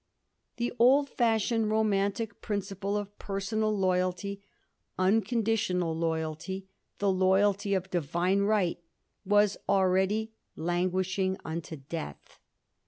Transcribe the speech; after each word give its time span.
The 0.57 0.73
old 0.79 1.11
feflhioned, 1.15 1.69
romantic 1.69 2.41
principle 2.41 2.97
of 2.97 3.15
personal 3.19 3.71
loyalty, 3.71 4.41
unconditional 4.97 5.95
loyalty— 5.95 6.65
the 6.97 7.11
loyalty 7.11 7.75
of 7.75 7.91
Divine 7.91 8.39
right— 8.41 8.79
^was 9.29 9.57
already 9.69 10.31
languishing 10.55 11.37
unto 11.45 11.75
death. 11.75 12.39